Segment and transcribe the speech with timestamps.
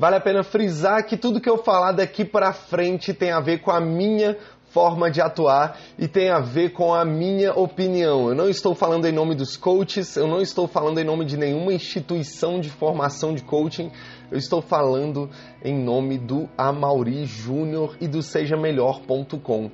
[0.00, 3.58] Vale a pena frisar que tudo que eu falar daqui para frente tem a ver
[3.58, 4.34] com a minha
[4.70, 8.30] forma de atuar e tem a ver com a minha opinião.
[8.30, 11.36] Eu não estou falando em nome dos coaches, eu não estou falando em nome de
[11.36, 13.92] nenhuma instituição de formação de coaching,
[14.32, 15.28] eu estou falando
[15.62, 19.70] em nome do Amauri Júnior e do sejamelhor.com.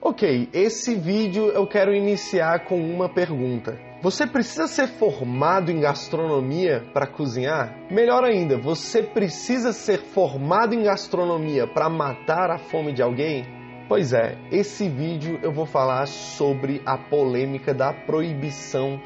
[0.00, 3.78] Ok, esse vídeo eu quero iniciar com uma pergunta.
[4.02, 7.74] Você precisa ser formado em gastronomia para cozinhar?
[7.90, 13.46] Melhor ainda, você precisa ser formado em gastronomia para matar a fome de alguém?
[13.88, 19.00] Pois é, esse vídeo eu vou falar sobre a polêmica da proibição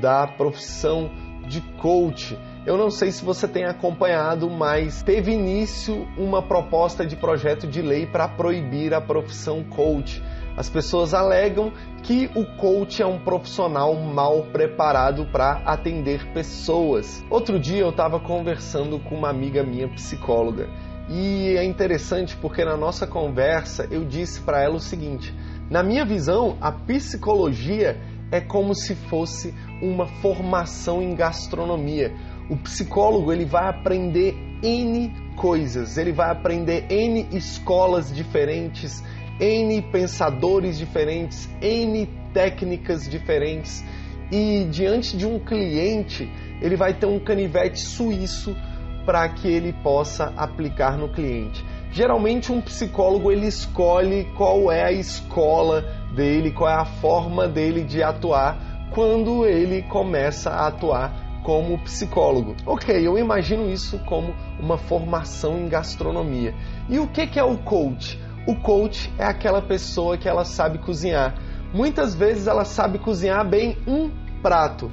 [0.00, 1.10] da profissão
[1.48, 2.38] de coach.
[2.64, 7.82] Eu não sei se você tem acompanhado, mas teve início uma proposta de projeto de
[7.82, 10.22] lei para proibir a profissão coach.
[10.56, 17.22] As pessoas alegam que o coach é um profissional mal preparado para atender pessoas.
[17.28, 20.68] Outro dia eu estava conversando com uma amiga minha psicóloga
[21.08, 25.34] e é interessante porque na nossa conversa eu disse para ela o seguinte:
[25.70, 32.12] na minha visão, a psicologia é como se fosse uma formação em gastronomia.
[32.48, 39.02] O psicólogo ele vai aprender N coisas, ele vai aprender N escolas diferentes,
[39.38, 43.84] N pensadores diferentes, N técnicas diferentes.
[44.30, 46.28] E diante de um cliente,
[46.60, 48.56] ele vai ter um canivete suíço
[49.04, 51.64] para que ele possa aplicar no cliente.
[51.92, 55.82] Geralmente um psicólogo ele escolhe qual é a escola
[56.14, 62.56] dele, qual é a forma dele de atuar quando ele começa a atuar como psicólogo.
[62.66, 66.52] Ok, eu imagino isso como uma formação em gastronomia.
[66.88, 68.18] E o que é o coach?
[68.46, 71.34] O coach é aquela pessoa que ela sabe cozinhar.
[71.74, 74.08] Muitas vezes ela sabe cozinhar bem um
[74.40, 74.90] prato,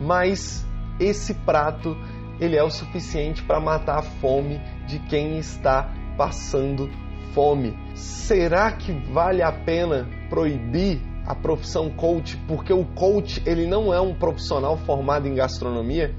[0.00, 0.66] mas
[0.98, 1.96] esse prato
[2.40, 6.90] ele é o suficiente para matar a fome de quem está passando
[7.34, 7.76] fome.
[7.94, 14.00] Será que vale a pena proibir a profissão coach porque o coach ele não é
[14.00, 16.14] um profissional formado em gastronomia?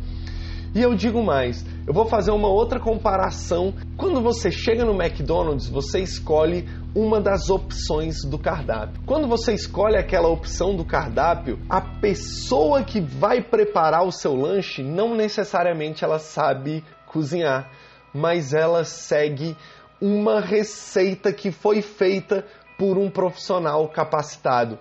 [0.73, 3.73] E eu digo mais, eu vou fazer uma outra comparação.
[3.97, 6.65] Quando você chega no McDonald's, você escolhe
[6.95, 9.03] uma das opções do cardápio.
[9.05, 14.81] Quando você escolhe aquela opção do cardápio, a pessoa que vai preparar o seu lanche
[14.81, 17.69] não necessariamente ela sabe cozinhar,
[18.13, 19.57] mas ela segue
[19.99, 22.45] uma receita que foi feita
[22.77, 24.79] por um profissional capacitado.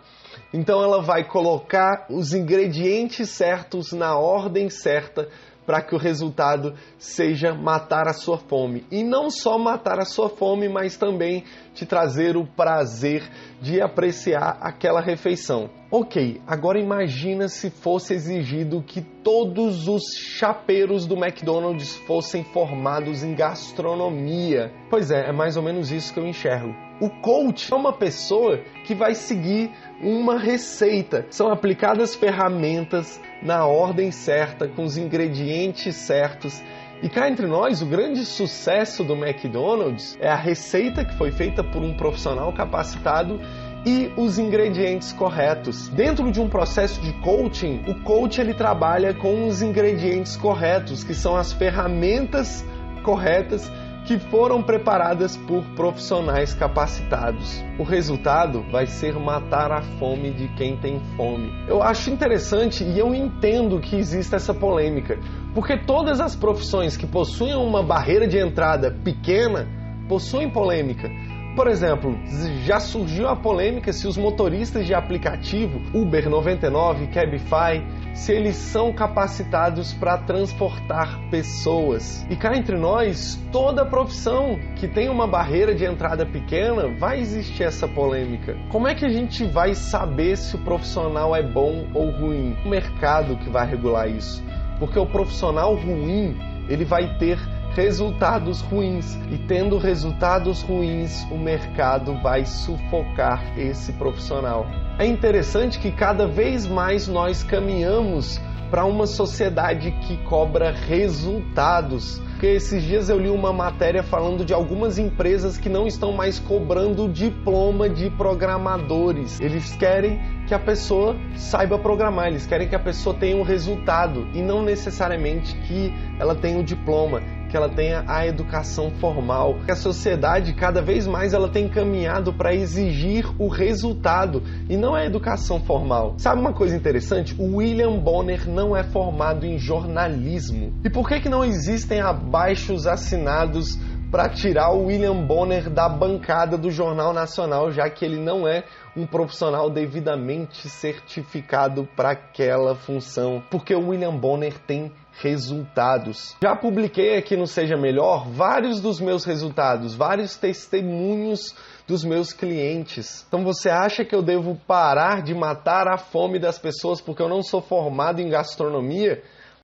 [0.55, 5.29] Então ela vai colocar os ingredientes certos na ordem certa
[5.67, 8.85] para que o resultado seja matar a sua fome.
[8.91, 11.45] E não só matar a sua fome, mas também
[11.75, 13.23] te trazer o prazer
[13.61, 15.71] de apreciar aquela refeição.
[15.91, 23.35] Ok, agora imagina se fosse exigido que todos os chapeiros do McDonald's fossem formados em
[23.35, 24.73] gastronomia.
[24.89, 26.90] Pois é, é mais ou menos isso que eu enxergo.
[27.01, 29.71] O coach é uma pessoa que vai seguir
[30.03, 31.27] uma receita.
[31.31, 36.63] São aplicadas ferramentas na ordem certa, com os ingredientes certos.
[37.03, 41.65] E cá entre nós, o grande sucesso do McDonald's é a receita que foi feita
[41.65, 43.41] por um profissional capacitado
[43.87, 45.89] e os ingredientes corretos.
[45.89, 51.15] Dentro de um processo de coaching, o coach ele trabalha com os ingredientes corretos, que
[51.15, 52.63] são as ferramentas
[53.03, 53.73] corretas
[54.11, 57.65] que foram preparadas por profissionais capacitados.
[57.79, 61.53] O resultado vai ser matar a fome de quem tem fome.
[61.69, 65.17] Eu acho interessante e eu entendo que exista essa polêmica,
[65.55, 69.69] porque todas as profissões que possuem uma barreira de entrada pequena
[70.09, 71.09] possuem polêmica.
[71.55, 72.17] Por exemplo,
[72.65, 77.85] já surgiu a polêmica se os motoristas de aplicativo Uber 99, Cabify,
[78.15, 82.25] se eles são capacitados para transportar pessoas.
[82.31, 87.65] E cá entre nós, toda profissão que tem uma barreira de entrada pequena, vai existir
[87.65, 88.57] essa polêmica.
[88.71, 92.57] Como é que a gente vai saber se o profissional é bom ou ruim?
[92.65, 94.43] O mercado que vai regular isso.
[94.79, 96.37] Porque o profissional ruim,
[96.69, 97.39] ele vai ter
[97.75, 99.19] resultados ruins.
[99.31, 104.67] E tendo resultados ruins, o mercado vai sufocar esse profissional.
[104.99, 108.41] É interessante que cada vez mais nós caminhamos
[108.71, 112.21] para uma sociedade que cobra resultados.
[112.31, 116.39] Porque esses dias eu li uma matéria falando de algumas empresas que não estão mais
[116.39, 119.39] cobrando diploma de programadores.
[119.41, 124.27] Eles querem que a pessoa saiba programar, eles querem que a pessoa tenha um resultado
[124.33, 127.21] e não necessariamente que ela tenha um diploma.
[127.51, 129.59] Que ela tenha a educação formal.
[129.69, 135.05] A sociedade cada vez mais ela tem caminhado para exigir o resultado e não a
[135.05, 136.15] educação formal.
[136.17, 137.35] Sabe uma coisa interessante?
[137.39, 140.73] O William Bonner não é formado em jornalismo.
[140.85, 143.77] E por que que não existem abaixos assinados
[144.11, 148.65] para tirar o William Bonner da bancada do Jornal Nacional, já que ele não é
[148.97, 156.37] um profissional devidamente certificado para aquela função, porque o William Bonner tem resultados.
[156.43, 161.55] Já publiquei aqui no Seja Melhor vários dos meus resultados, vários testemunhos
[161.87, 163.25] dos meus clientes.
[163.29, 167.29] Então você acha que eu devo parar de matar a fome das pessoas porque eu
[167.29, 169.23] não sou formado em gastronomia?